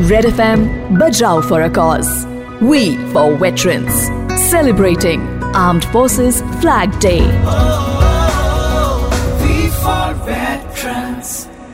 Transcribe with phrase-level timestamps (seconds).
[0.00, 2.26] Red FM Bajrao for a cause.
[2.60, 3.92] We for veterans.
[4.48, 5.20] Celebrating
[5.56, 7.20] Armed Forces Flag Day.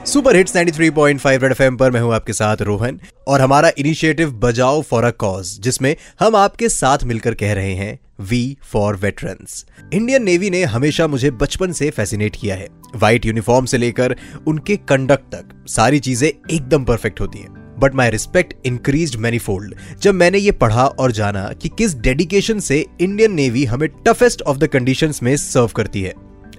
[0.07, 4.81] Super hits 93.5 red FM पर मैं हूँ आपके साथ रोहन और हमारा इनिशिएटिव बजाओ
[4.83, 9.65] फॉर अ कॉज जिसमें हम आपके साथ मिलकर कह रहे हैं we for veterans
[9.95, 14.17] Indian Navy ने हमेशा मुझे बचपन से फैसिनेट किया है व्हाइट यूनिफॉर्म से लेकर
[14.47, 20.15] उनके कंडक्ट तक, सारी चीज़ें एकदम परफेक्ट होती हैं but my respect increase manifold जब
[20.15, 24.67] मैंने ये पढ़ा और जाना कि किस डेडिकेशन से इंडियन नेवी हमें टफेस्ट ऑफ़ द
[24.67, 26.15] कंडीशंस में सर्व करती है।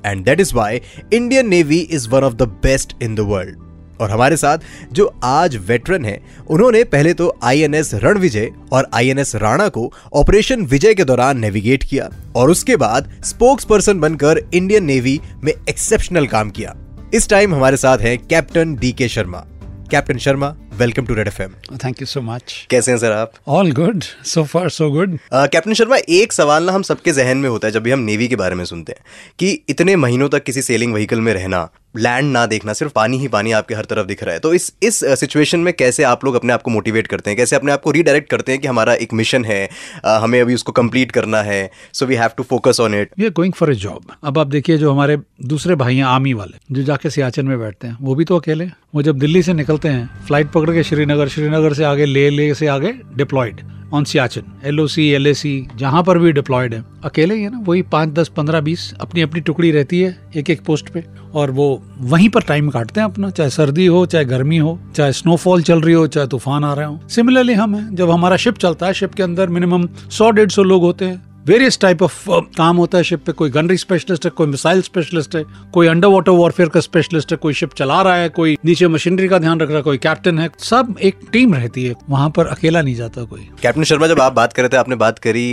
[0.05, 0.81] And that is why
[1.13, 3.63] Indian Navy is one of the best in the world
[4.01, 4.57] और हमारे साथ
[4.91, 6.19] जो आज वेटरन है,
[6.49, 12.09] उन्होंने पहले तो आईएनएस रणविजय और आईएनएस राणा को ऑपरेशन विजय के दौरान नेविगेट किया
[12.35, 16.75] और उसके बाद स्पोक्स पर्सन बनकर इंडियन नेवी में एक्सेप्शनल काम किया।
[17.13, 19.45] इस टाइम हमारे साथ हैं captain D K Sharma
[19.91, 21.41] captain Sharma welcome to red F
[21.83, 23.31] thank you so much कैसे हैं सर आप?
[23.47, 27.49] All good so far so good captain Sharma एक सवाल ना हम सबके जहन में
[27.49, 29.03] होता है जब भी हम नेवी के बारे में सुनते हैं
[29.39, 31.67] कि इतने महीनों तक किसी सेलिंग व्हीकल में रहना
[31.97, 34.71] लैंड ना देखना सिर्फ़ पानी ही पानी आपके हर तरफ़ दिख रहा है। तो इस
[34.83, 37.37] इस सिचुएशन में कैसे आप लोग अपने आप को मोटिवेट करते हैं?
[37.37, 40.53] कैसे अपने आप को रीडायरेक्ट करते हैं कि हमारा एक मिशन है uh, हमें अभी
[40.53, 43.71] उसको कंप्लीट करना है so we have to focus on it we are going for
[43.71, 47.45] a job अब आप देखिए जो हमारे दूसरे भाई हैं आर्मी वाले जो जाके सियाचन
[47.45, 50.71] में बैठते हैं वो भी तो अकेले वो जब दिल्ली से निकलते हैं फ़्लाइट पकड़
[50.71, 53.61] के श्रीनगर श्रीनगर से आगे ले ले से आगे deployed
[53.95, 57.43] on Siachen L O C L A C जहाँ पर भी डिप्लॉयड है। अकेले ही
[57.43, 60.89] है ना, वही पाँच, दस, पंद्रह, बीस अपनी अपनी टुकड़ी रहती है एक एक पोस्ट
[60.89, 61.03] पे।
[61.35, 65.11] और वो वहीं पर टाइम काटते हैं अपना, चाहे सर्दी हो, चाहे गर्मी हो, चाहे
[65.11, 68.57] स्नोफॉल चल रही हो, चाहे तूफ़ान आ रहे हो। सिमिलरली हम हैं, जब हमारा शिप
[68.57, 72.23] चलता है शिप के अंदर मिनिमम सौ, डेढ़ सौ लोग होते हैं। वेरियस टाइप ऑफ़
[72.57, 75.43] काम होता है शिप पे कोई गनरी स्पेशलिस्ट है कोई मिसाइल स्पेशलिस्ट है
[75.73, 79.27] कोई अंडर वाटर वॉरफेयर का स्पेशलिस्ट है कोई शिप चला रहा है कोई नीचे मशीनरी
[79.27, 82.47] का ध्यान रख रहा है कोई कैप्टन है सब एक टीम रहती है वहाँ पर
[82.47, 85.45] अकेला नहीं जाता कोई कैप्टन शर्मा जब आप बात कर रहे थे आपने बात करी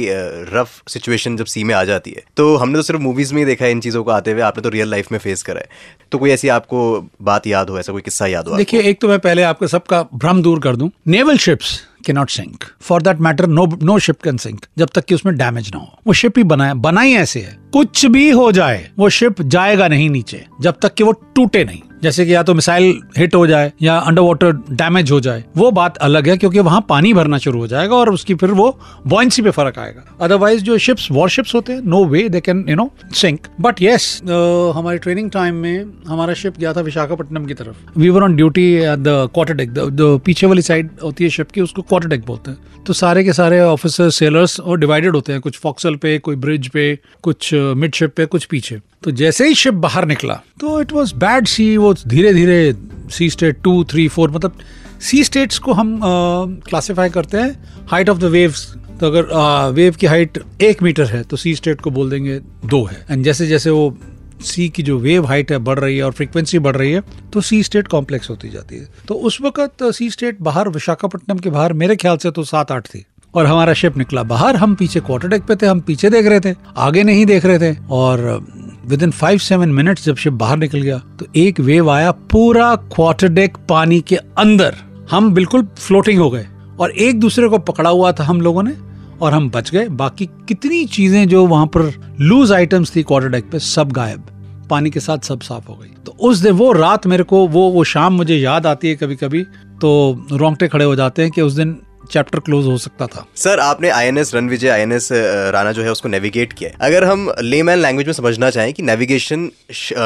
[0.53, 3.47] रफ सिचुएशन जब सी में आ जाती है तो हमने तो सिर्फ़ मूवीज़ में ही
[3.47, 5.69] देखा है इन चीज़ों को आते हुए आपने तो रियल लाइफ में फेस करा है
[6.13, 6.89] तो कोई ऐसी आपको
[7.23, 10.03] बात याद हो ऐसा कोई किस्सा याद हो देखिए एक तो मैं पहले आपका सबका
[10.15, 14.21] भ्रम दूर कर दूँ नेवल शिप्स के not sink for that matter no no ship
[14.23, 17.41] can sink जब तक कि उसमें डैमेज ना हो। वो शिप ही बनाया, बनाई ऐसे
[17.41, 21.65] है। कुछ भी हो जाए, वो शिप जाएगा नहीं नीचे, जब तक कि वो टूटे
[21.65, 25.45] नहीं। जैसे कि या तो मिसाइल हिट हो जाए या अंडर वाटर डैमेज हो जाए
[25.57, 28.69] वो बात अलग है क्योंकि वहाँ पानी भरना शुरू हो जाएगा और उसकी फिर वो
[29.07, 32.77] बॉइंसी पे फ़र्क आएगा। अदरवाइज़ जो शिप्स वॉरशिप्स होते हैं no way they can you
[32.77, 34.21] know sink but yes
[34.77, 38.73] हमारे ट्रेनिंग टाइम में हमारा शिप गया था विशाखापट्टनम की तरफ़। We were on duty
[38.73, 39.75] at the quarter deck
[40.25, 43.33] पीछे वाली साइड होती है शिप की उसको क्वार्टर डेक बोलते हैं। तो सारे के
[43.33, 47.91] सारे ऑफिसर सेलर्स और डिवाइडेड होते हैं कुछ फॉक्सल पे कोई ब्रिज पे कुछ मिड
[47.91, 51.47] uh, शिप पे कुछ पीछे। तो जैसे ही शिप बाहर निकला तो इट वॉज़ बैड
[51.47, 52.75] सी वो धीरे धीरे
[53.11, 54.59] sea state two three four मतलब
[55.01, 55.99] सी स्टेट्स को हम
[56.69, 58.67] क्लासिफाई करते हैं हाइट ऑफ़ द वेव्स
[59.01, 62.85] तो अगर वेव की हाइट एक मीटर है तो सी स्टेट को बोल देंगे दो
[62.85, 63.97] है। एंड जैसे जैसे वो
[64.45, 67.03] सी की जो वेव हाइट है बढ़ रही है और फ्रीक्वेंसी बढ़ रही है
[67.33, 71.51] तो सी स्टेट कॉम्प्लेक्स होती जाती है। तो उस वक्त सी स्टेट बाहर विशाखापट्टनम के
[71.51, 73.05] बाहर, मेरे ख्याल से तो सात, आठ थी।
[73.35, 76.41] और हमारा शिप निकला बाहर, हम पीछे क्वार्टर डेक पे थे, हम पीछे देख रहे
[76.41, 78.47] थे, आगे नहीं देख रहे थे। और
[78.87, 82.75] within five seven minutes जब शिप बाहर निकल गया तो एक वेव आया पूरा
[82.95, 84.75] क्वार्टर डेक पानी के अंदर।
[85.11, 86.47] हम बिल्कुल फ्लोटिंग हो गए
[86.81, 88.77] और एक दूसरे को पकड़ा हुआ था हम लोगों ने
[89.21, 93.51] और हम बच गए। बाकी कितनी चीज़ें जो वहाँ पर लूज आइटम्स थी क्वार्टर डेक
[93.51, 94.27] पे, सब गायब।
[94.71, 97.69] पानी के साथ सब साफ़ हो गई। तो उस दिन वो रात मेरे को, वो
[97.71, 99.43] वो शाम मुझे याद आती है कभी कभी
[99.81, 101.77] तो रोंगटे खड़े हो जाते हैं कि उस दिन
[102.13, 105.09] चैप्टर क्लोज हो सकता था। सर आपने I N S Ranvijay I N S
[105.53, 109.51] Rana जो है उसको नेविगेट किया अगर हम लेमैन लैंग्वेज में समझना चाहें कि नेविगेशन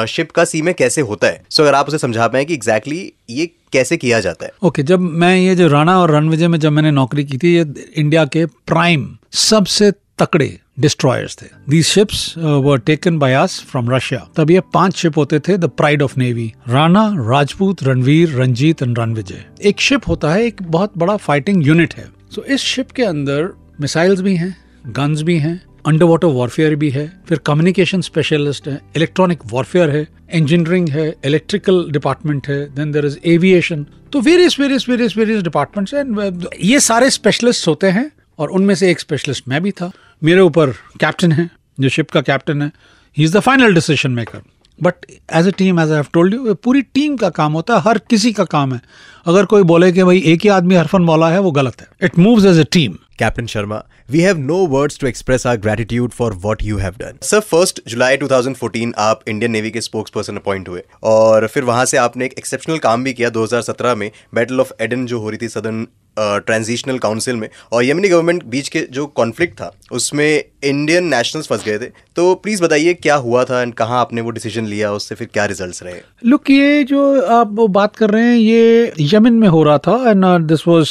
[0.07, 2.95] शिप का सी में कैसे होता है सो अगर आप उसे समझा पाए कि एग्जैक्टली
[2.95, 6.47] exactly ये कैसे किया जाता है। ओके okay, जब मैं ये जो राणा और रणविजय
[6.47, 11.85] में जब मैंने नौकरी की थी ये इंडिया के प्राइम सबसे तकड़े डिस्ट्रॉयर्स थे। These
[11.85, 16.01] ships were taken by us from Russia तब ये पाँच शिप होते थे the pride
[16.01, 19.45] of navy Rana Rajput Ranvir Ranjit and Ranvijay.
[19.61, 23.03] एक शिप होता है एक बहुत बड़ा फाइटिंग यूनिट है। सो so, इस शिप के
[23.03, 23.49] अंदर
[23.81, 24.55] मिसाइल्स भी हैं
[24.87, 30.07] गन्स भी हैं अंडर वाटर वॉरफेयर भी है। फिर कम्युनिकेशन स्पेशलिस्ट है इलेक्ट्रॉनिक वॉरफेयर है
[30.33, 35.93] इंजीनियरिंग है इलेक्ट्रिकल डिपार्टमेंट है। देन देर इज़ एविएशन तो various various various various departments
[35.93, 39.91] हैं। ये सारे स्पेशलिस्ट होते हैं और उनमें से एक स्पेशलिस्ट मैं भी था।
[40.21, 41.49] मेरे ऊपर कैप्टन है
[41.79, 42.71] जो शिप का कैप्टन है
[43.17, 44.41] he is the final decision maker
[44.79, 45.05] but
[45.35, 48.31] as a team as I told you पूरी टीम का काम होता है हर किसी
[48.33, 48.79] का काम है।
[49.25, 52.17] अगर कोई बोले कि भाई एक ही आदमी हरफन मौला है वो गलत है। It
[52.19, 53.81] moves as a team captain Sharma
[54.11, 57.81] we have no words to express our gratitude for what you have done sir first
[57.89, 62.25] July 2014 आप इंडियन नेवी के स्पोक्स पर्सन अपॉइंट हुए। और फिर वहाँ से आपने
[62.25, 65.85] एक एक्सेप्शनल काम भी किया 2017 में बैटल ऑफ़ एडन जो हो रही थी सदर्न
[66.19, 71.63] ट्रांजिशनल काउंसिल में। और यमनी गवर्नमेंट बीच के जो कॉन्फ्लिक्ट था, उसमें इंडियन नेशनल्स फंस
[71.65, 75.15] गए थे। तो प्लीज़ बताइए, क्या हुआ था एंड कहाँ आपने वो डिसीज़न लिया, उससे
[75.15, 76.01] फिर क्या रिजल्ट्स रहे?
[76.25, 80.47] लुक ये जो आप बात कर रहे हैं, ये यमन में हो रहा था and
[80.47, 80.89] this was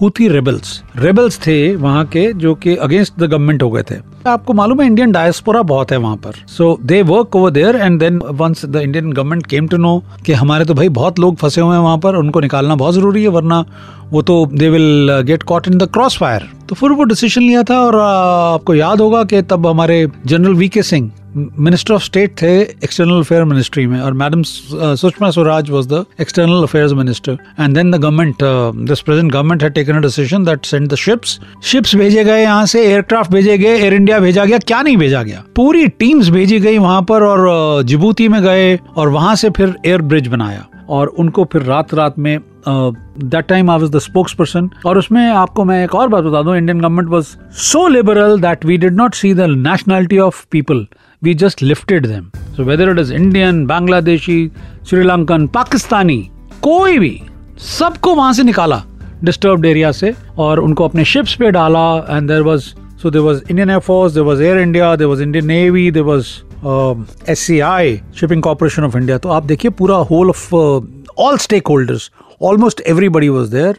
[0.00, 3.96] Houthi rebels rebels थे वहाँ के जो कि अगेंस्ट द गवर्नमेंट हो गए थे।
[4.26, 7.98] आपको मालूम है इंडियन डायस्पोरा बहुत है वहाँ पर। So they work over there and
[8.00, 11.60] then once the Indian government came to know कि हमारे तो भाई बहुत लोग फंसे
[11.60, 13.64] हुए हैं वहाँ पर उनको निकालना बहुत ज़रूरी है वरना
[14.12, 17.62] वो तो they will get caught in the cross fire तो फिर वो डिसीज़न लिया
[17.62, 22.02] था और uh, आपको याद होगा कि तब हमारे general V K Singh minister of
[22.02, 27.38] state थे एक्सटर्नल अफेयर मिनिस्ट्री में और madam Sushma Swaraj was the external affairs minister
[27.60, 28.42] and then the government
[28.88, 32.66] this present government had taken a decision that send the ships ships भेजे गए यहाँ
[32.66, 35.42] से aircraft भेजे गए Air India भेजा गया, क्या नहीं भेजा गया?
[35.56, 40.02] पूरी टीम्स भेजी गई वहाँ पर और जिबूती में गए और वहाँ से फिर एयर
[40.02, 42.38] ब्रिज बनाया। और उनको फिर रात रात में
[42.68, 43.98] that time I was the
[44.34, 47.24] spokesperson और उसमें आपको मैं एक और बात बता दूँ Indian government was
[47.62, 50.86] so liberal that we did not see the nationality of people
[51.22, 54.50] we just lifted them so whether it is Indian Bangladeshi
[54.88, 56.18] Sri Lankan Pakistani
[56.62, 57.20] कोई भी,
[57.58, 58.82] सबको वहाँ से निकाला
[59.24, 62.64] डिस्टर्ब एरिया से। और उनको अपने शिप्स पे डाला and there was
[63.02, 66.04] So there was Indian Air Force, there was Air India, there was Indian Navy, there
[66.04, 66.94] was uh,
[67.26, 69.18] SCI, Shipping Corporation of India.
[69.18, 70.80] तो आप देखिए पूरा whole of uh,
[71.16, 73.74] all stakeholders, almost everybody was there,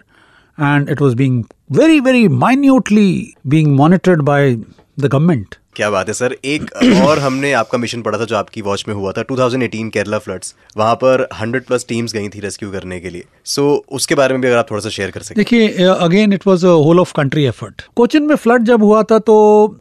[0.57, 1.37] and it was being
[1.79, 4.41] very very minutely being monitored by
[4.97, 5.57] the government.
[5.75, 6.35] क्या बात है sir?
[6.45, 6.69] एक
[7.03, 10.53] और हमने आपका मिशन पढ़ा था जो आपकी वॉच में हुआ था 2018 केरला फ्लड्स
[10.77, 14.33] वहाँ पर 100 प्लस टीम्स गई थी रेस्क्यू करने के लिए। सो so, उसके बारे
[14.33, 16.99] में भी अगर आप थोड़ा सा शेयर कर सकें। देखिए again it was a whole
[16.99, 19.35] of country effort Cochin में फ्लड जब हुआ था तो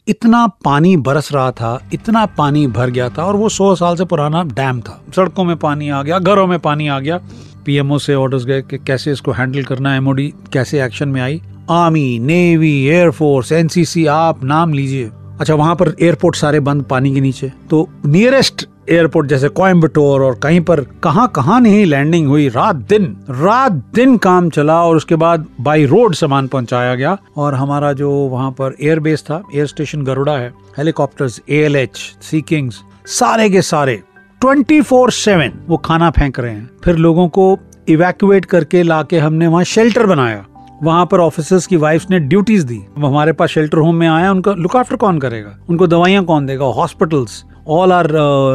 [0.08, 4.04] इतना पानी बरस रहा था इतना पानी भर गया था और वो सौ साल से
[4.04, 7.20] पुराना डैम था। सड़कों में पानी आ गया घरों में पानी आ गया।
[7.66, 11.40] पीएमओ से ऑर्डर्स गए कि कैसे इसको हैंडल करना एमओडी कैसे एक्शन में आई।
[11.70, 15.10] Army navy air force NCC आप नाम लीजिए।
[15.40, 20.34] अच्छा वहाँ पर एयरपोर्ट सारे बंद पानी के नीचे। तो नियरेस्ट एयरपोर्ट जैसे कोयम्बटोर और
[20.34, 25.16] कहीं पर कहाँ कहाँ नहीं लैंडिंग हुई, रात दिन रात दिन काम चला और उसके
[25.16, 30.02] बाद बाई रोड सामान पहुँचाया गया। और हमारा जो वहाँ पर एयरबेस था एयर स्टेशन
[30.04, 34.02] गरुड़ा है helicopters A L H sea kings सारे के सारे
[34.40, 37.56] ट्वेंटी फोर सेवन वो खाना फेंक रहे हैं। फिर लोगों को
[37.88, 40.44] इवैक्यूएट करके लाके हमने वहाँ शेल्टर बनाया।
[40.82, 44.52] वहाँ पर ऑफिसर्स की वाइफ ने ड्यूटीज़ दी। हमारे पास शेल्टर होम में आया, उनका
[44.52, 45.56] लुक आफ्टर कौन करेगा?
[45.70, 46.64] उनको दवाइयाँ कौन देगा?
[46.64, 48.12] Hospitals all our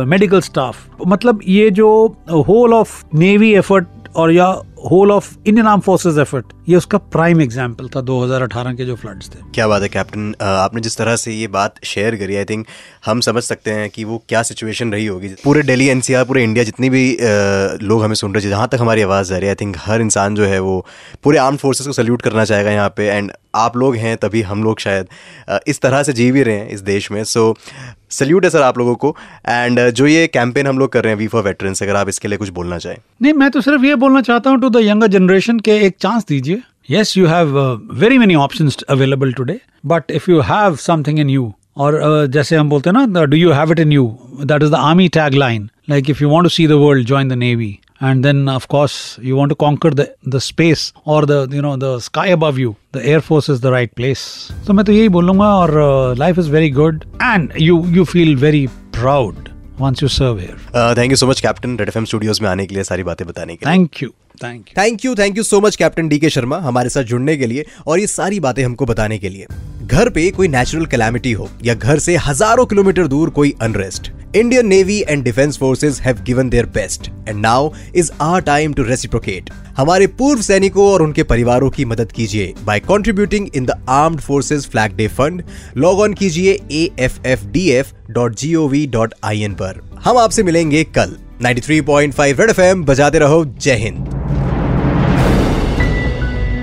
[0.07, 0.75] medical staff
[1.07, 1.89] मतलब ये जो
[2.47, 4.47] होल ऑफ़ नेवी एफर्ट और या
[4.85, 9.29] whole of Indian arm forces effort ये उसका प्राइम एग्ज़ाम्पल था 2018 के जो फ्लड्स
[9.29, 12.65] थे। क्या बात है कैप्टन आपने जिस तरह से ये बात शेयर करी आई थिंक
[13.05, 16.63] हम समझ सकते हैं कि वो क्या सिचुएशन रही होगी। पूरे दिल्ली एनसीआर पूरे इंडिया
[16.65, 17.17] जितनी भी
[17.83, 20.01] लोग हमें सुन रहे थे जहाँ तक हमारी आवाज़ आ रही है आई थिंक हर
[20.01, 20.85] इंसान जो है वो
[21.23, 24.63] पूरे आर्म फोर्सेज को सल्यूट करना चाहेगा यहाँ पे। एंड आप लोग हैं तभी हम
[24.63, 25.07] लोग शायद
[25.67, 27.55] इस तरह से जी भी रहे हैं इस देश में। सो
[28.11, 29.15] सल्यूट है सर आप लोगों को।
[29.47, 32.27] एंड जो ये कैंपेन हम लोग कर रहे हैं वी फॉर वेटरन्स अगर आप इसके
[32.27, 35.07] लिए कुछ बोलना चाहें। नहीं मैं तो सिर्फ़ ये बोलना चाहता हूँ टू द यंगर
[35.07, 37.57] जनरेशन के एक चांस दीजिए yes you have
[37.99, 41.99] very many option available today but if you have something in you और
[42.29, 44.05] जैसे हम बोलते हैं ना do you have it in you
[44.41, 47.29] that is the army tag line like if you want to see the world join
[47.29, 47.69] the navy
[48.03, 52.59] and then of course you want to conquer the space or to know the sky above
[52.59, 54.27] you the air force is the right place
[54.67, 58.65] तो मैं तो यही बोलूँगा और life is very good and you you feel very
[58.99, 59.46] proud
[59.79, 60.57] once you serve here.
[60.73, 61.75] Uh, thank you so much, Captain.
[61.77, 63.75] Red FM Studios में आने के लिए सारी बातें बताने के लिए.
[63.75, 64.09] Thank you.
[64.43, 67.35] Thank you thank you thank you so much captain D K Sharma हमारे साथ जुड़ने
[67.37, 69.47] के लिए और ये सारी बातें हमको बताने के लिए
[69.83, 74.69] घर पे कोई नेचुरल कैलामिटी हो या घर से हज़ारों किलोमीटर दूर कोई unrest Indian
[74.69, 77.61] Navy and defence Forces have given their best, and now
[78.01, 79.49] is our time to reciprocate.
[79.77, 84.67] हमारे पूर्व सैनिकों और उनके परिवारों की मदद कीजिए by contributing in the armed forces
[84.67, 85.43] flag day fund
[85.77, 89.53] log on कीजिए A F F D F dot G O V dot I N
[89.53, 89.81] पर.
[90.03, 91.17] हम आपसे मिलेंगे कल.
[91.41, 93.45] 93.5 रेड एफएम बजाते रहो.
[93.45, 94.16] जय हिंद.